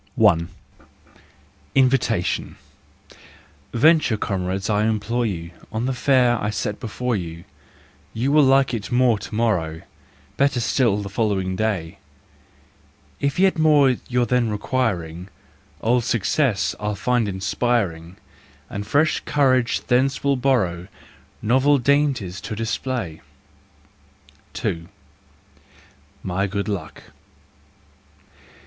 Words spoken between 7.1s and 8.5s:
you, You will